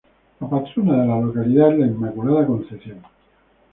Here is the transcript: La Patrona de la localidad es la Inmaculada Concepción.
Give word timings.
La 0.39 0.49
Patrona 0.49 0.99
de 0.99 1.07
la 1.09 1.19
localidad 1.21 1.73
es 1.73 1.77
la 1.77 1.85
Inmaculada 1.85 2.47
Concepción. 2.47 3.03